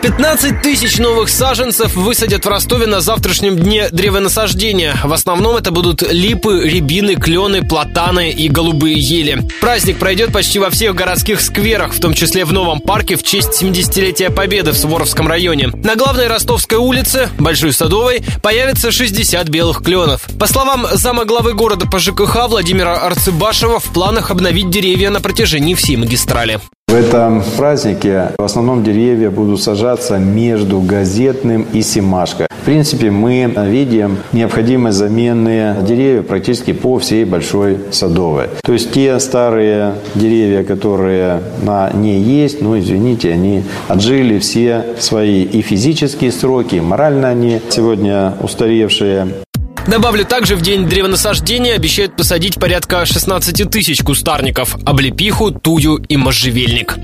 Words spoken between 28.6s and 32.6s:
деревья будут сажаться между газетным и Семашко.